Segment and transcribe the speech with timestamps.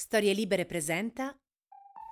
[0.00, 1.38] Storie Libere presenta.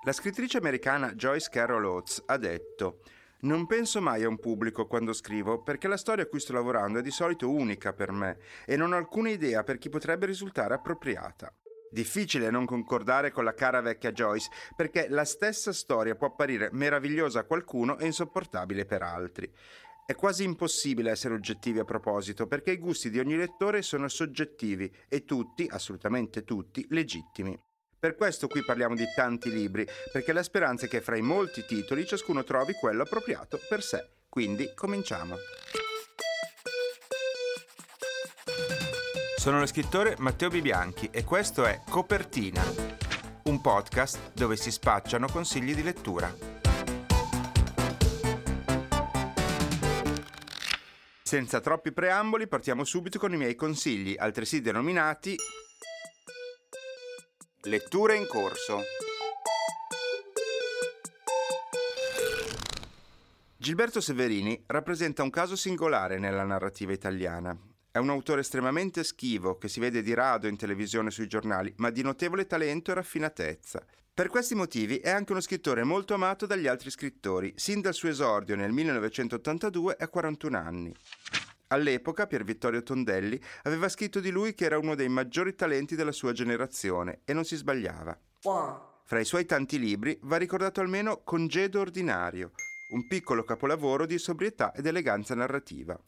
[0.04, 3.00] La scrittrice americana Joyce Carol Oates ha detto:
[3.41, 6.98] Non penso mai a un pubblico quando scrivo perché la storia a cui sto lavorando
[6.98, 10.74] è di solito unica per me e non ho alcuna idea per chi potrebbe risultare
[10.74, 11.50] appropriata.
[11.90, 17.41] Difficile non concordare con la cara vecchia Joyce perché la stessa storia può apparire meravigliosa
[17.41, 19.50] a qualcuno e insopportabile per altri.
[20.05, 24.91] È quasi impossibile essere oggettivi a proposito, perché i gusti di ogni lettore sono soggettivi
[25.07, 27.59] e tutti, assolutamente tutti, legittimi.
[28.01, 31.64] Per questo qui parliamo di tanti libri, perché la speranza è che fra i molti
[31.67, 34.09] titoli ciascuno trovi quello appropriato per sé.
[34.28, 35.34] Quindi cominciamo.
[39.36, 42.62] Sono lo scrittore Matteo Bibianchi e questo è Copertina,
[43.45, 46.33] un podcast dove si spacciano consigli di lettura.
[51.20, 55.36] Senza troppi preamboli partiamo subito con i miei consigli, altresì denominati
[57.68, 58.80] Letture in corso.
[63.58, 67.55] Gilberto Severini rappresenta un caso singolare nella narrativa italiana.
[67.91, 71.70] È un autore estremamente schivo che si vede di rado in televisione e sui giornali,
[71.77, 73.84] ma di notevole talento e raffinatezza.
[74.14, 78.08] Per questi motivi è anche uno scrittore molto amato dagli altri scrittori, sin dal suo
[78.08, 80.94] esordio nel 1982 a 41 anni.
[81.70, 86.12] All'epoca Pier Vittorio Tondelli aveva scritto di lui che era uno dei maggiori talenti della
[86.12, 88.19] sua generazione e non si sbagliava.
[89.05, 92.52] Fra i suoi tanti libri va ricordato almeno Congedo ordinario,
[92.92, 95.98] un piccolo capolavoro di sobrietà ed eleganza narrativa.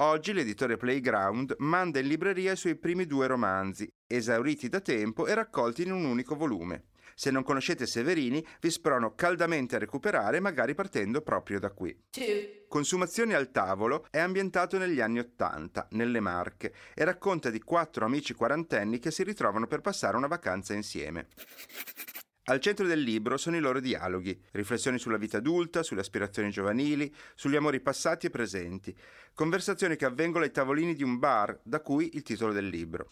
[0.00, 5.34] Oggi l'editore Playground manda in libreria i suoi primi due romanzi, esauriti da tempo e
[5.34, 6.84] raccolti in un unico volume.
[7.18, 12.04] Se non conoscete Severini, vi sprono caldamente a recuperare, magari partendo proprio da qui.
[12.68, 18.34] Consumazioni al tavolo è ambientato negli anni Ottanta, nelle Marche, e racconta di quattro amici
[18.34, 21.26] quarantenni che si ritrovano per passare una vacanza insieme.
[22.44, 27.12] Al centro del libro sono i loro dialoghi, riflessioni sulla vita adulta, sulle aspirazioni giovanili,
[27.34, 28.96] sugli amori passati e presenti,
[29.34, 33.10] conversazioni che avvengono ai tavolini di un bar, da cui il titolo del libro.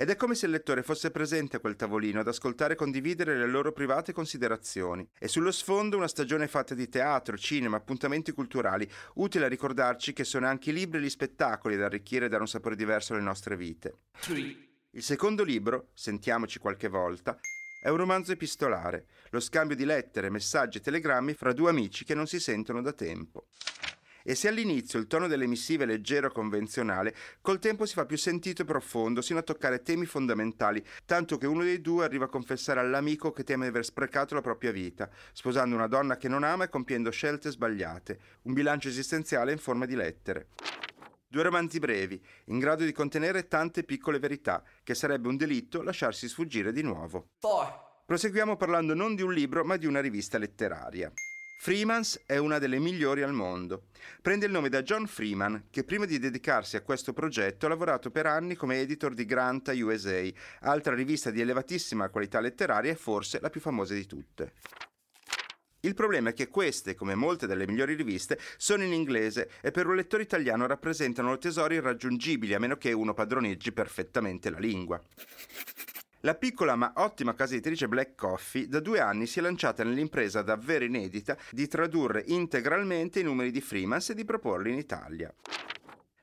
[0.00, 3.36] Ed è come se il lettore fosse presente a quel tavolino ad ascoltare e condividere
[3.36, 5.04] le loro private considerazioni.
[5.18, 10.22] E sullo sfondo una stagione fatta di teatro, cinema, appuntamenti culturali, utile a ricordarci che
[10.22, 13.22] sono anche i libri e gli spettacoli ad arricchire e dare un sapore diverso alle
[13.22, 13.96] nostre vite.
[14.90, 17.36] Il secondo libro, Sentiamoci qualche volta,
[17.82, 22.14] è un romanzo epistolare, lo scambio di lettere, messaggi e telegrammi fra due amici che
[22.14, 23.46] non si sentono da tempo.
[24.28, 28.04] E se all'inizio il tono delle missive è leggero e convenzionale, col tempo si fa
[28.04, 32.26] più sentito e profondo, sino a toccare temi fondamentali, tanto che uno dei due arriva
[32.26, 36.28] a confessare all'amico che teme di aver sprecato la propria vita, sposando una donna che
[36.28, 40.48] non ama e compiendo scelte sbagliate, un bilancio esistenziale in forma di lettere.
[41.26, 46.28] Due romanzi brevi, in grado di contenere tante piccole verità, che sarebbe un delitto lasciarsi
[46.28, 47.28] sfuggire di nuovo.
[47.38, 48.02] Four.
[48.04, 51.10] Proseguiamo parlando non di un libro, ma di una rivista letteraria.
[51.60, 53.86] Freemans è una delle migliori al mondo.
[54.22, 58.12] Prende il nome da John Freeman, che prima di dedicarsi a questo progetto ha lavorato
[58.12, 60.22] per anni come editor di Granta USA,
[60.60, 64.52] altra rivista di elevatissima qualità letteraria e forse la più famosa di tutte.
[65.80, 69.88] Il problema è che queste, come molte delle migliori riviste, sono in inglese e per
[69.88, 75.02] un lettore italiano rappresentano tesori irraggiungibili a meno che uno padroneggi perfettamente la lingua.
[76.22, 80.42] La piccola ma ottima casa editrice Black Coffee da due anni si è lanciata nell'impresa
[80.42, 85.32] davvero inedita di tradurre integralmente i numeri di Freemans e di proporli in Italia.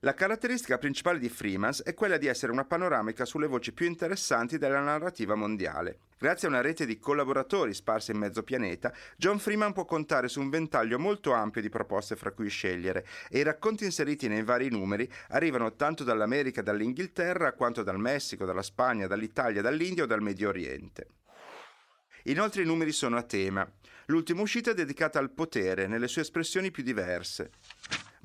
[0.06, 4.60] La caratteristica principale di Freemans è quella di essere una panoramica sulle voci più interessanti
[4.60, 5.98] della narrativa mondiale.
[6.20, 10.40] Grazie a una rete di collaboratori sparsi in mezzo pianeta, John Freeman può contare su
[10.40, 14.70] un ventaglio molto ampio di proposte fra cui scegliere e i racconti inseriti nei vari
[14.70, 20.50] numeri arrivano tanto dall'America dall'Inghilterra quanto dal Messico, dalla Spagna, dall'Italia, dall'India o dal Medio
[20.50, 21.08] Oriente.
[22.26, 23.68] Inoltre i numeri sono a tema.
[24.06, 27.50] L'ultima uscita è dedicata al potere nelle sue espressioni più diverse.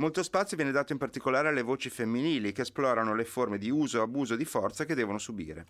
[0.00, 3.98] Molto spazio viene dato in particolare alle voci femminili che esplorano le forme di uso
[3.98, 5.66] e abuso di forza che devono subire.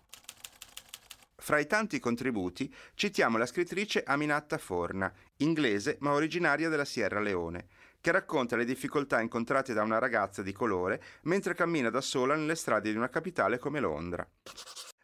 [1.35, 7.67] Fra i tanti contributi citiamo la scrittrice Aminatta Forna, inglese ma originaria della Sierra Leone,
[7.99, 12.55] che racconta le difficoltà incontrate da una ragazza di colore mentre cammina da sola nelle
[12.55, 14.25] strade di una capitale come Londra.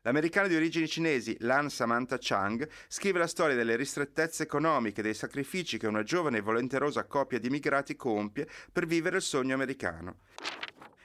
[0.08, 5.14] L'americana di origini cinesi Lan Samantha Chang scrive la storia delle ristrettezze economiche e dei
[5.14, 10.20] sacrifici che una giovane e volenterosa coppia di immigrati compie per vivere il sogno americano.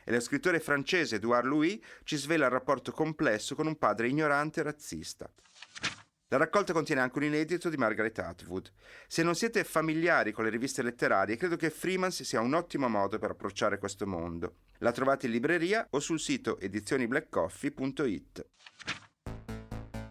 [0.05, 4.61] E lo scrittore francese Edouard Louis ci svela il rapporto complesso con un padre ignorante
[4.61, 5.29] e razzista.
[6.33, 8.73] La raccolta contiene anche un inedito di Margaret Atwood.
[9.07, 13.19] Se non siete familiari con le riviste letterarie, credo che Freemans sia un ottimo modo
[13.19, 14.61] per approcciare questo mondo.
[14.79, 18.47] La trovate in libreria o sul sito edizioniblackcoffee.it.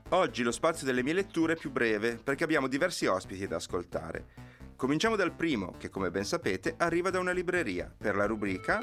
[0.10, 4.28] Oggi lo spazio delle mie letture è più breve perché abbiamo diversi ospiti da ascoltare.
[4.76, 8.80] Cominciamo dal primo, che come ben sapete arriva da una libreria, per la rubrica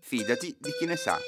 [0.00, 1.18] Fidati di chi ne sa.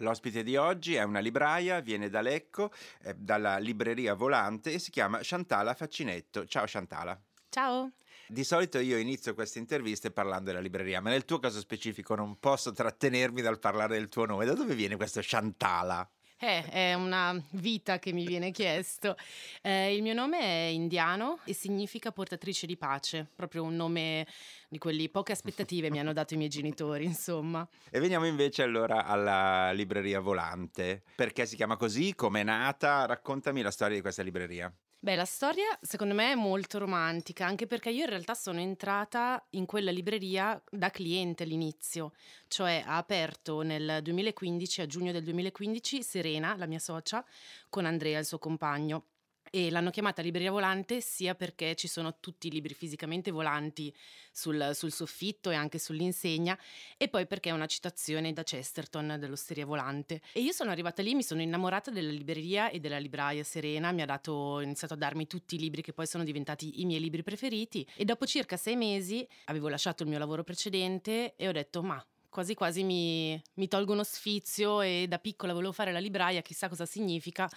[0.00, 4.90] L'ospite di oggi è una libraia, viene da Lecco, eh, dalla libreria Volante e si
[4.90, 6.46] chiama Chantala Faccinetto.
[6.46, 7.18] Ciao Chantala.
[7.50, 7.92] Ciao.
[8.26, 12.38] Di solito io inizio queste interviste parlando della libreria, ma nel tuo caso specifico non
[12.38, 14.44] posso trattenermi dal parlare del tuo nome.
[14.44, 16.08] Da dove viene questo Chantala?
[16.42, 19.14] Eh, è una vita che mi viene chiesto.
[19.60, 24.26] Eh, il mio nome è indiano e significa portatrice di pace, proprio un nome
[24.66, 27.68] di quelli poche aspettative mi hanno dato i miei genitori, insomma.
[27.90, 31.02] E veniamo invece allora alla libreria volante.
[31.14, 32.14] Perché si chiama così?
[32.14, 33.04] Com'è nata?
[33.04, 34.74] Raccontami la storia di questa libreria.
[35.02, 39.42] Beh, la storia secondo me è molto romantica, anche perché io in realtà sono entrata
[39.50, 42.12] in quella libreria da cliente all'inizio,
[42.48, 47.24] cioè ha aperto nel 2015, a giugno del 2015, Serena, la mia socia,
[47.70, 49.06] con Andrea, il suo compagno
[49.50, 53.94] e l'hanno chiamata libreria volante sia perché ci sono tutti i libri fisicamente volanti
[54.30, 56.56] sul, sul, soffitto e anche sull'insegna
[56.96, 60.20] e poi perché è una citazione da Chesterton dell'osteria volante.
[60.32, 64.02] E io sono arrivata lì mi sono innamorata della libreria e della libraia Serena mi
[64.02, 67.22] ha dato, iniziato a darmi tutti i libri che poi sono diventati i miei libri
[67.22, 71.82] preferiti e dopo circa sei mesi avevo lasciato il mio lavoro precedente e ho detto
[71.82, 76.40] ma quasi quasi mi, mi tolgo uno sfizio e da piccola volevo fare la libraia
[76.40, 77.50] chissà cosa significa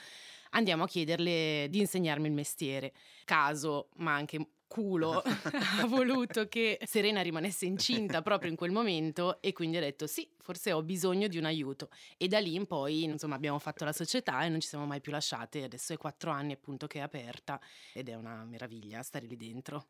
[0.54, 2.94] andiamo a chiederle di insegnarmi il mestiere.
[3.26, 5.22] Caso, ma anche culo,
[5.82, 10.28] ha voluto che Serena rimanesse incinta proprio in quel momento e quindi ha detto sì,
[10.40, 11.90] forse ho bisogno di un aiuto.
[12.18, 15.00] E da lì in poi, insomma, abbiamo fatto la società e non ci siamo mai
[15.00, 15.64] più lasciate.
[15.64, 17.62] Adesso è quattro anni appunto che è aperta
[17.94, 19.86] ed è una meraviglia stare lì dentro.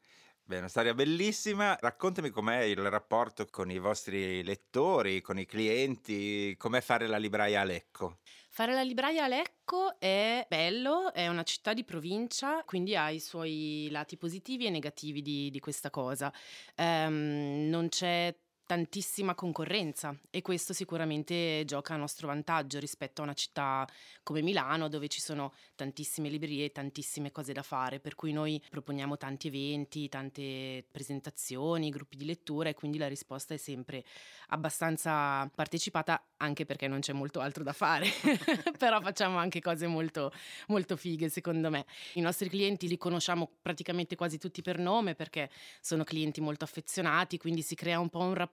[0.45, 1.77] Beh, una storia bellissima.
[1.80, 7.62] Raccontami com'è il rapporto con i vostri lettori, con i clienti, com'è fare la libraia
[7.62, 8.19] a Lecco.
[8.56, 13.20] Fare la libraia a Lecco è bello, è una città di provincia, quindi ha i
[13.20, 16.32] suoi lati positivi e negativi di, di questa cosa.
[16.78, 18.32] Um, non c'è
[18.65, 23.88] tantissima concorrenza e questo sicuramente gioca a nostro vantaggio rispetto a una città
[24.24, 28.62] come Milano dove ci sono tantissime librerie e tantissime cose da fare, per cui noi
[28.69, 34.04] proponiamo tanti eventi, tante presentazioni, gruppi di lettura e quindi la risposta è sempre
[34.48, 38.07] abbastanza partecipata anche perché non c'è molto altro da fare,
[38.77, 40.31] però facciamo anche cose molto,
[40.68, 41.86] molto fighe secondo me.
[42.13, 45.50] I nostri clienti li conosciamo praticamente quasi tutti per nome perché
[45.81, 48.53] sono clienti molto affezionati, quindi si crea un po' un rapporto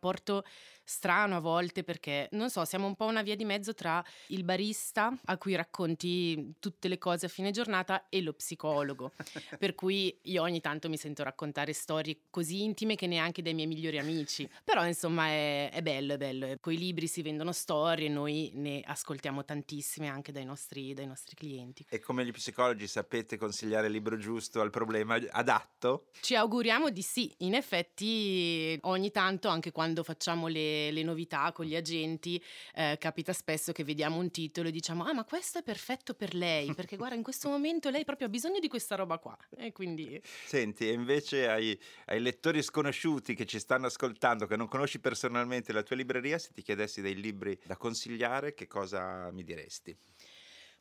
[0.91, 4.43] strano a volte perché, non so, siamo un po' una via di mezzo tra il
[4.43, 9.13] barista a cui racconti tutte le cose a fine giornata e lo psicologo.
[9.59, 13.69] per cui io ogni tanto mi sento raccontare storie così intime che neanche dai miei
[13.69, 14.49] migliori amici.
[14.65, 16.57] Però insomma è, è bello, è bello.
[16.61, 21.37] Con i libri si vendono storie, noi ne ascoltiamo tantissime anche dai nostri, dai nostri
[21.37, 21.87] clienti.
[21.89, 26.07] E come gli psicologi sapete consigliare il libro giusto al problema adatto?
[26.21, 27.33] Ci auguriamo di sì.
[27.39, 32.43] In effetti ogni tanto, anche quando facciamo le le, novità con gli agenti,
[32.75, 36.35] eh, capita spesso che vediamo un titolo e diciamo ah ma questo è perfetto per
[36.35, 39.37] lei, perché guarda in questo momento lei proprio ha bisogno di questa roba qua.
[39.57, 40.21] E quindi...
[40.23, 45.73] Senti, e invece ai, ai lettori sconosciuti che ci stanno ascoltando, che non conosci personalmente
[45.73, 49.97] la tua libreria, se ti chiedessi dei libri da consigliare, che cosa mi diresti?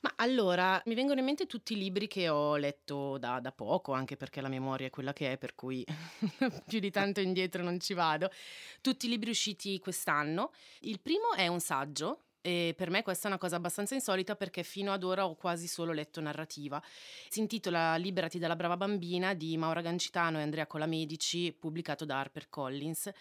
[0.02, 3.92] Ma allora, mi vengono in mente tutti i libri che ho letto da, da poco,
[3.92, 5.86] anche perché la memoria è quella che è, per cui
[6.66, 8.32] più di tanto indietro non ci vado.
[8.80, 10.52] Tutti i libri usciti quest'anno.
[10.82, 14.64] Il primo è un saggio e per me questa è una cosa abbastanza insolita perché
[14.64, 16.82] fino ad ora ho quasi solo letto narrativa.
[17.28, 23.12] Si intitola Liberati dalla brava bambina di Maura Gancitano e Andrea Colamedici, pubblicato da HarperCollins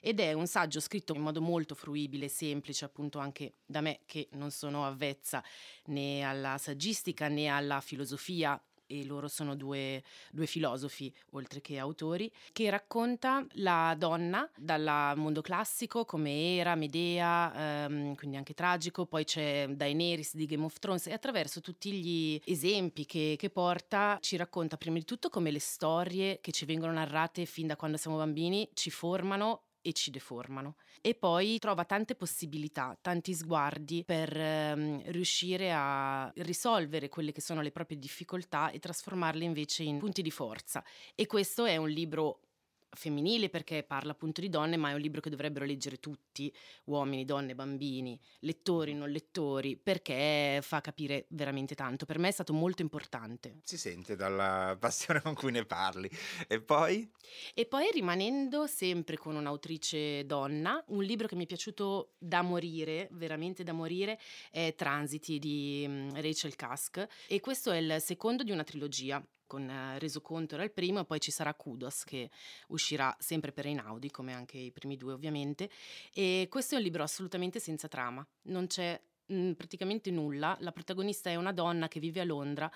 [0.00, 4.28] ed è un saggio scritto in modo molto fruibile, semplice, appunto anche da me che
[4.32, 5.42] non sono avvezza
[5.86, 12.30] né alla saggistica né alla filosofia e loro sono due, due, filosofi, oltre che autori,
[12.52, 19.24] che racconta la donna dal mondo classico come era, Medea, ehm, quindi anche tragico, poi
[19.24, 24.36] c'è Daenerys di Game of Thrones e attraverso tutti gli esempi che, che porta ci
[24.36, 28.16] racconta prima di tutto come le storie che ci vengono narrate fin da quando siamo
[28.16, 30.74] bambini ci formano e ci deformano.
[31.00, 37.60] E poi trova tante possibilità, tanti sguardi per ehm, riuscire a risolvere quelle che sono
[37.60, 40.82] le proprie difficoltà e trasformarle invece in punti di forza.
[41.14, 42.40] E questo è un libro
[42.96, 46.52] femminile perché parla appunto di donne, ma è un libro che dovrebbero leggere tutti,
[46.84, 52.04] uomini, donne, bambini, lettori, non lettori, perché fa capire veramente tanto.
[52.06, 53.60] Per me è stato molto importante.
[53.62, 56.10] Si sente dalla passione con cui ne parli.
[56.48, 57.10] E poi?
[57.54, 63.08] E poi rimanendo sempre con un'autrice donna, un libro che mi è piaciuto da morire,
[63.12, 64.18] veramente da morire,
[64.50, 69.68] è Transiti di mm, Rachel Kask e questo è il secondo di una trilogia con
[69.68, 72.30] eh, Resoconto era il primo e poi ci sarà Kudos che
[72.68, 75.70] uscirà sempre per Einaudi come anche i primi due ovviamente.
[76.12, 80.72] E questo è un libro assolutamente senza trama, non c'è mh, mm, praticamente nulla, la
[80.72, 82.70] protagonista è una donna che vive a Londra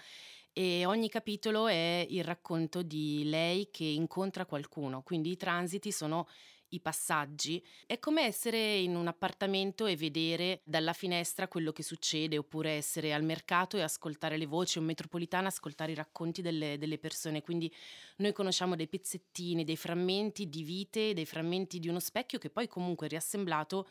[0.53, 6.27] e ogni capitolo è il racconto di lei che incontra qualcuno, quindi i transiti sono
[6.71, 7.65] i passaggi.
[7.87, 13.12] È come essere in un appartamento e vedere dalla finestra quello che succede, oppure essere
[13.15, 17.43] al mercato e ascoltare le voci, o metropolitana ascoltare i racconti delle, delle persone.
[17.43, 17.73] Quindi
[18.17, 22.69] noi conosciamo dei pezzettini, dei frammenti di vite, dei frammenti di uno specchio che poi
[22.69, 23.89] comunque riassemblato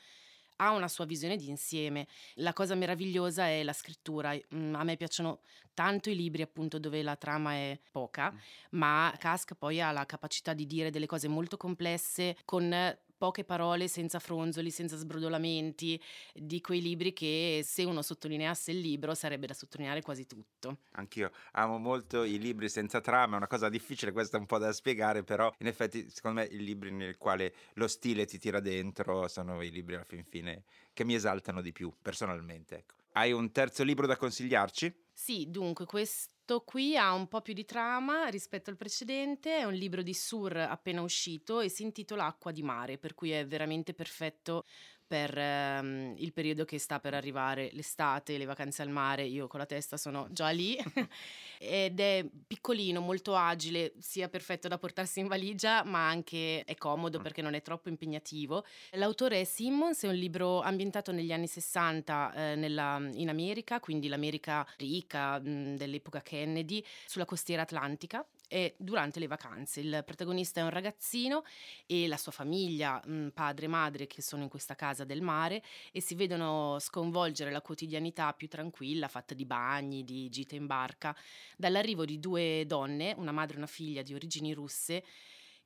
[0.61, 2.07] ha una sua visione di insieme.
[2.35, 4.37] La cosa meravigliosa è la scrittura.
[4.55, 5.41] Mm, a me piacciono
[5.73, 8.37] tanto i libri appunto dove la trama è poca, mm.
[8.71, 13.89] ma Kask poi ha la capacità di dire delle cose molto complesse con poche parole,
[13.89, 16.01] senza fronzoli, senza sbrodolamenti,
[16.33, 20.77] di quei libri che se uno sottolineasse il libro sarebbe da sottolineare quasi tutto.
[20.93, 24.57] Anch'io amo molto i libri senza trama, è una cosa difficile, questa è un po'
[24.57, 28.61] da spiegare, però in effetti secondo me i libri nel quale lo stile ti tira
[28.61, 32.77] dentro sono i libri alla fin fine che mi esaltano di più, personalmente.
[32.77, 32.95] Ecco.
[33.11, 34.93] Hai un terzo libro da consigliarci?
[35.11, 39.73] Sì, dunque questo qui ha un po' più di trama rispetto al precedente, è un
[39.73, 43.93] libro di Sur appena uscito e si intitola Acqua di mare, per cui è veramente
[43.93, 44.65] perfetto
[45.09, 49.59] per ehm, il periodo che sta per arrivare, l'estate, le vacanze al mare, io con
[49.59, 50.77] la testa sono già lì
[51.57, 57.17] ed è piccolino, molto agile, sia perfetto da portarsi in valigia, ma anche è comodo
[57.17, 57.23] mm.
[57.23, 58.63] perché non è troppo impegnativo.
[58.91, 64.09] L'autore è Simmons, è un libro ambientato negli anni 60 eh, nella, in America, quindi
[64.09, 69.79] l'America ricca mh, dell'epoca Kennedy, sulla costiera atlantica e durante le vacanze.
[69.79, 71.43] Il protagonista è un ragazzino
[71.85, 75.63] e la sua famiglia, mh, padre e madre, che sono in questa casa del mare
[75.93, 81.15] e si vedono sconvolgere la quotidianità più tranquilla, fatta di bagni, di gite in barca,
[81.55, 85.03] dall'arrivo di due donne, una madre e una figlia di origini russe,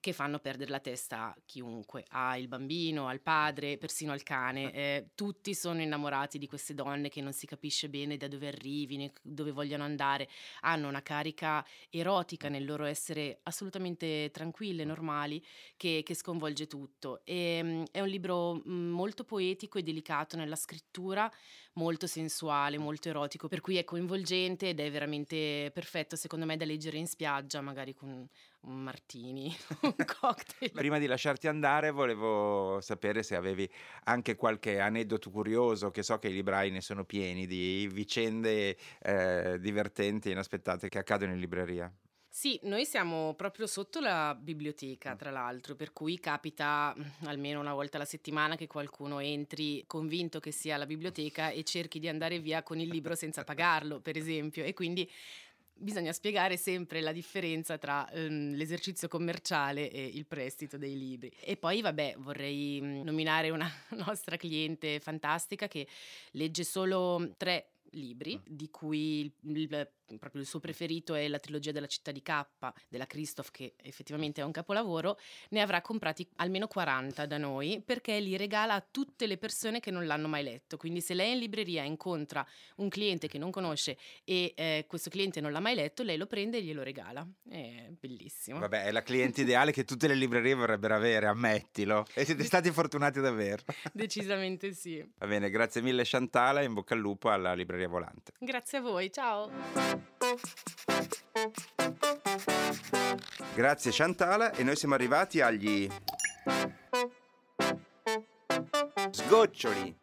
[0.03, 4.69] che fanno perdere la testa a chiunque, al bambino, al padre, persino al cane.
[4.73, 9.09] Eh, tutti sono innamorati di queste donne che non si capisce bene da dove arrivino,
[9.21, 10.27] dove vogliono andare.
[10.63, 15.41] Hanno una carica erotica nel loro essere assolutamente tranquille, normali,
[15.77, 17.21] che, che sconvolge tutto.
[17.23, 21.31] E, um, è un libro mm, molto poetico e delicato nella scrittura,
[21.75, 26.65] molto sensuale, molto erotico, per cui è coinvolgente ed è veramente perfetto secondo me da
[26.65, 28.27] leggere in spiaggia, magari con
[28.63, 30.71] un martini, un cocktail.
[30.71, 33.69] Prima di lasciarti andare volevo sapere se avevi
[34.05, 39.57] anche qualche aneddoto curioso, che so che i librai ne sono pieni, di vicende eh,
[39.59, 41.91] divertenti e inaspettate che accadono in libreria.
[42.35, 45.17] Sì, noi siamo proprio sotto la biblioteca, mm.
[45.17, 50.39] tra l'altro, per cui capita mm, almeno una volta alla settimana che qualcuno entri convinto
[50.39, 54.17] che sia la biblioteca e cerchi di andare via con il libro senza pagarlo, per
[54.17, 55.07] esempio, e quindi
[55.73, 61.31] bisogna spiegare sempre la differenza tra um, l'esercizio commerciale e il prestito dei libri.
[61.39, 63.69] E poi, vabbè, vorrei mm, nominare una
[64.05, 65.87] nostra cliente fantastica che
[66.31, 69.89] legge solo tre libri, di cui il, il
[70.19, 72.45] proprio il suo preferito è la trilogia della città di K
[72.87, 75.17] della Christoph, che effettivamente è un capolavoro,
[75.49, 79.91] ne avrà comprati almeno 40 da noi perché li regala a tutte le persone che
[79.91, 80.77] non l'hanno mai letto.
[80.77, 82.45] Quindi se lei in libreria incontra
[82.77, 86.27] un cliente che non conosce e eh, questo cliente non l'ha mai letto, lei lo
[86.27, 87.27] prende e glielo regala.
[87.47, 88.59] È bellissimo.
[88.59, 92.05] Vabbè, è la cliente ideale che tutte le librerie vorrebbero avere, ammettilo.
[92.13, 93.73] E siete stati fortunati ad averlo.
[93.93, 95.03] Decisamente sì.
[95.17, 98.33] Va bene, grazie mille Chantala e in bocca al lupo alla libreria volante.
[98.39, 100.02] Grazie a voi, ciao.
[103.55, 105.87] Grazie Chantala e noi siamo arrivati agli
[109.11, 110.01] sgoccioli.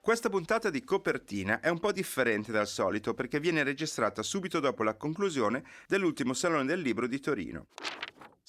[0.00, 4.82] Questa puntata di copertina è un po' differente dal solito perché viene registrata subito dopo
[4.82, 7.66] la conclusione dell'ultimo Salone del Libro di Torino.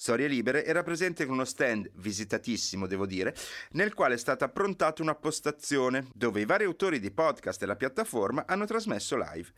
[0.02, 3.36] Storie Libere era presente con uno stand visitatissimo, devo dire,
[3.74, 8.44] nel quale è stata approntata una postazione dove i vari autori di podcast della piattaforma
[8.48, 9.52] hanno trasmesso live.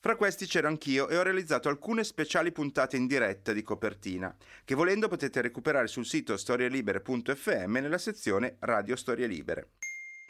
[0.00, 4.74] Fra questi c'ero anch'io e ho realizzato alcune speciali puntate in diretta di copertina, che
[4.74, 9.72] volendo potete recuperare sul sito storielibere.fm nella sezione Radio Storie Libere.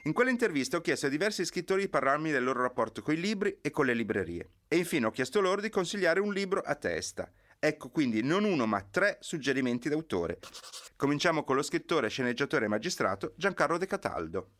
[0.07, 3.59] In quell'intervista ho chiesto a diversi scrittori di parlarmi del loro rapporto con i libri
[3.61, 4.55] e con le librerie.
[4.67, 7.31] E infine ho chiesto loro di consigliare un libro a testa.
[7.61, 10.38] Ecco quindi non uno ma tre suggerimenti d'autore.
[10.95, 14.50] Cominciamo con lo scrittore, sceneggiatore e magistrato Giancarlo De Cataldo.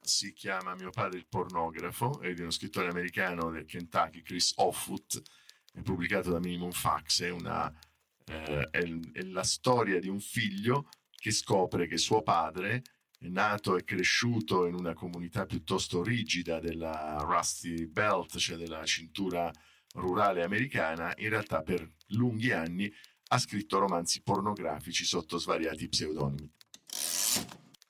[0.00, 5.22] Si chiama Mio padre il pornografo, è di uno scrittore americano del Kentucky, Chris Offutt,
[5.72, 7.74] è pubblicato da Minimum Fax, è, una,
[8.26, 12.82] eh, è, è la storia di un figlio che scopre che suo padre
[13.30, 19.50] nato e cresciuto in una comunità piuttosto rigida della Rusty Belt, cioè della cintura
[19.94, 22.92] rurale americana, in realtà per lunghi anni
[23.28, 26.50] ha scritto romanzi pornografici sotto svariati pseudonimi.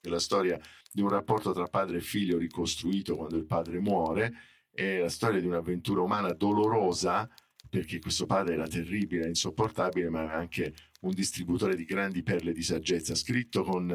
[0.02, 0.60] La storia
[0.92, 4.32] di un rapporto tra padre e figlio ricostruito quando il padre muore,
[4.70, 7.28] è la storia di un'avventura umana dolorosa
[7.68, 13.16] perché questo padre era terribile, insopportabile, ma anche un distributore di grandi perle di saggezza,
[13.16, 13.90] scritto con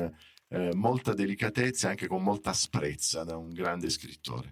[0.49, 4.51] eh, molta delicatezza e anche con molta asprezza da un grande scrittore.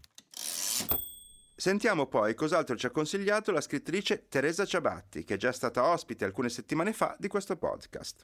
[1.56, 6.24] Sentiamo poi cos'altro ci ha consigliato la scrittrice Teresa Ciabatti, che è già stata ospite
[6.24, 8.22] alcune settimane fa di questo podcast.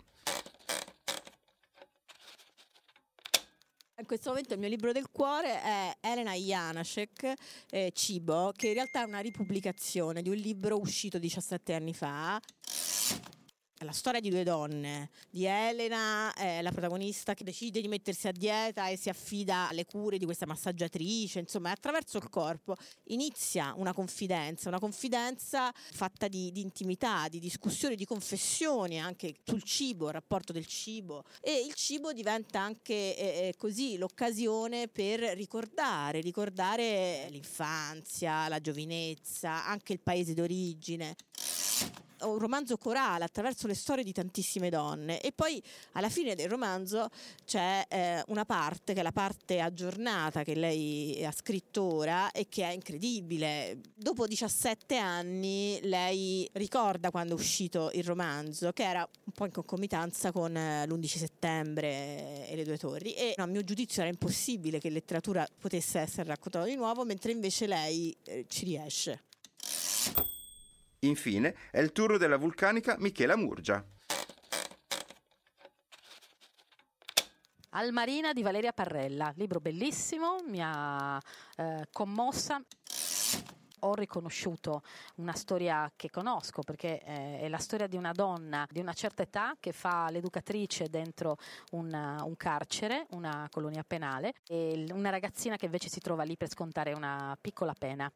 [3.98, 7.34] In questo momento il mio libro del cuore è Elena Janacek,
[7.72, 12.40] eh, Cibo, che in realtà è una ripubblicazione di un libro uscito 17 anni fa
[13.84, 18.32] la storia di due donne, di Elena, eh, la protagonista che decide di mettersi a
[18.32, 22.76] dieta e si affida alle cure di questa massaggiatrice, insomma, attraverso il corpo.
[23.06, 29.64] Inizia una confidenza, una confidenza fatta di, di intimità, di discussioni, di confessioni anche sul
[29.64, 31.24] cibo, il rapporto del cibo.
[31.42, 39.66] E il cibo diventa anche eh, eh così l'occasione per ricordare, ricordare l'infanzia, la giovinezza,
[39.66, 41.16] anche il paese d'origine
[42.24, 45.62] un romanzo corale attraverso le storie di tantissime donne e poi
[45.94, 47.10] alla fine del romanzo
[47.46, 52.48] c'è eh, una parte che è la parte aggiornata che lei ha scritto ora e
[52.50, 53.80] che è incredibile.
[53.96, 59.52] Dopo 17 anni lei ricorda quando è uscito il romanzo che era un po' in
[59.52, 64.80] concomitanza con eh, l'11 settembre e le due torri e a mio giudizio era impossibile
[64.80, 69.24] che letteratura potesse essere raccontata di nuovo mentre invece lei eh, ci riesce.
[71.04, 73.84] Infine è il turno della vulcanica Michela Murgia.
[77.76, 81.20] Almarina di Valeria Parrella, libro bellissimo, mi ha
[81.58, 82.62] eh, commossa
[83.86, 84.82] ho riconosciuto
[85.16, 89.24] una storia che conosco perché eh, è la storia di una donna di una certa
[89.24, 91.38] età che fa l'educatrice dentro
[91.72, 96.50] una, un carcere, una colonia penale e una ragazzina che invece si trova lì per
[96.50, 98.10] scontare una piccola pena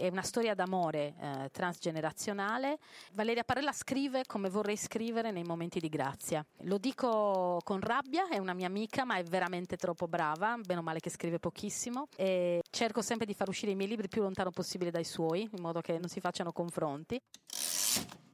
[0.00, 2.78] è una storia d'amore eh, transgenerazionale.
[3.12, 6.44] Valeria Parella scrive come vorrei scrivere nei momenti di grazia.
[6.62, 10.82] Lo dico con rabbia, è una mia amica, ma è veramente troppo brava, bene o
[10.82, 12.08] male che scrive pochissimo.
[12.16, 15.60] E cerco sempre di far uscire i miei libri più lontano possibile dai suoi, in
[15.60, 17.20] modo che non si facciano confronti.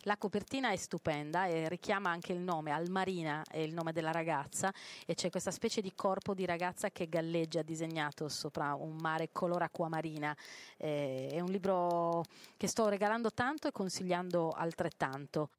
[0.06, 4.72] La copertina è stupenda e richiama anche il nome, Almarina è il nome della ragazza
[5.04, 9.62] e c'è questa specie di corpo di ragazza che galleggia disegnato sopra un mare color
[9.62, 10.36] acquamarina.
[10.76, 12.22] Eh, è un libro
[12.56, 15.50] che sto regalando tanto e consigliando altrettanto.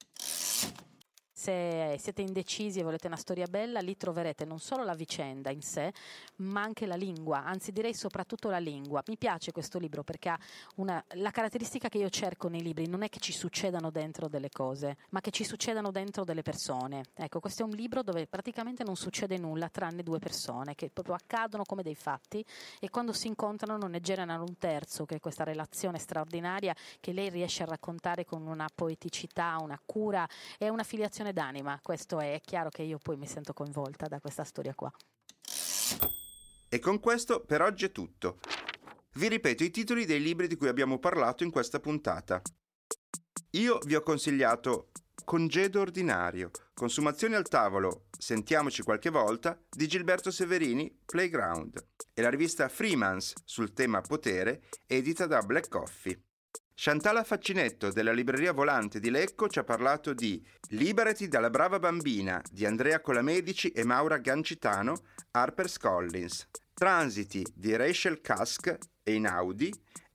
[1.40, 5.62] Se siete indecisi e volete una storia bella, lì troverete non solo la vicenda in
[5.62, 5.94] sé,
[6.38, 9.04] ma anche la lingua, anzi direi soprattutto la lingua.
[9.06, 10.40] Mi piace questo libro perché ha
[10.78, 14.50] una, la caratteristica che io cerco nei libri non è che ci succedano dentro delle
[14.50, 17.04] cose, ma che ci succedano dentro delle persone.
[17.14, 21.14] Ecco, questo è un libro dove praticamente non succede nulla tranne due persone che proprio
[21.14, 22.44] accadono come dei fatti
[22.80, 27.14] e quando si incontrano non ne generano un terzo, che è questa relazione straordinaria che
[27.14, 32.20] lei riesce a raccontare con una poeticità, una cura e una filiazione questione d'anima, questo
[32.20, 34.92] è, è chiaro che io poi mi sento coinvolta da questa storia qua.
[36.70, 38.40] E con questo per oggi è tutto.
[39.14, 42.42] Vi ripeto i titoli dei libri di cui abbiamo parlato in questa puntata.
[43.52, 44.92] Io vi ho consigliato
[45.24, 52.68] Congedo ordinario, Consumazioni al tavolo, Sentiamoci qualche volta di Gilberto Severini, Playground, e la rivista
[52.70, 56.27] Freemans sul tema potere, edita da Black Coffee.
[56.80, 62.40] Chantal Faccinetto della libreria volante di Lecco ci ha parlato di Liberati dalla brava bambina
[62.52, 64.94] di Andrea Colamedici e Maura Gancitano,
[65.32, 69.74] Harper's Collins, Transiti di Rachel Kask e Inaudi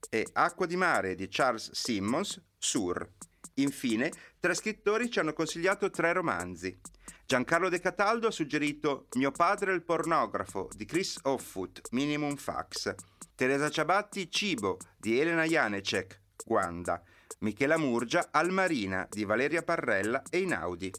[0.09, 3.11] e Acqua di mare di Charles Simmons, Sur.
[3.55, 6.79] Infine, tre scrittori ci hanno consigliato tre romanzi.
[7.27, 12.95] Giancarlo De Cataldo ha suggerito Mio padre il pornografo di Chris Offutt, Minimum Fax.
[13.35, 17.03] Teresa Ciabatti, Cibo di Elena Janecek, Guanda,
[17.41, 20.93] Michela Murgia, Almarina di Valeria Parrella e Inaudi.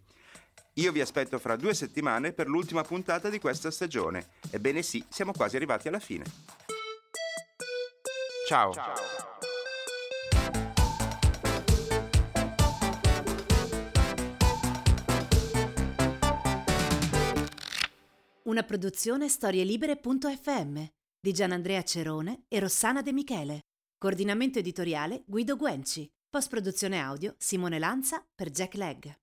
[0.77, 4.29] Io vi aspetto fra due settimane per l'ultima puntata di questa stagione.
[4.49, 6.25] Ebbene sì, siamo quasi arrivati alla fine.
[8.47, 8.73] Ciao.
[8.73, 8.93] Ciao.
[18.43, 20.84] Una produzione storielibere.fm
[21.19, 23.62] di Gianandrea Cerone e Rossana De Michele.
[24.04, 26.12] Coordinamento editoriale Guido Guenci.
[26.30, 29.22] Post produzione audio Simone Lanza per Jack Legg.